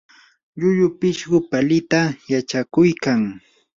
llullu 0.59 0.87
pishqu 0.99 1.37
palita 1.49 1.99
yachakuykan. 2.31 3.19